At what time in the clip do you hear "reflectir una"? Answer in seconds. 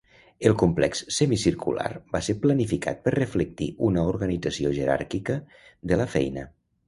3.15-4.05